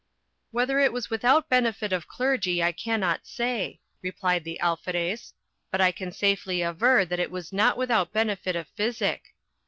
"Whether 0.49 0.79
it 0.79 0.91
was 0.91 1.11
without 1.11 1.47
benefit 1.47 1.93
of 1.93 2.07
clergy 2.07 2.63
I 2.63 2.71
cannot 2.71 3.27
say," 3.27 3.81
replied 4.01 4.43
the 4.45 4.59
Alferez; 4.59 5.35
"but 5.69 5.79
I 5.79 5.91
can 5.91 6.11
safely 6.11 6.63
aver 6.63 7.05
that 7.05 7.19
it 7.19 7.29
was 7.29 7.53
not 7.53 7.77
without 7.77 8.11
benefit 8.11 8.55
of 8.55 8.67
physic. 8.69 9.35